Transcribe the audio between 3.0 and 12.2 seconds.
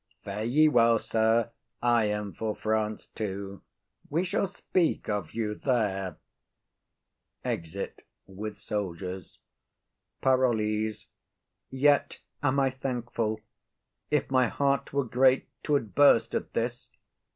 too; we shall speak of you there. [Exeunt.] PAROLLES. Yet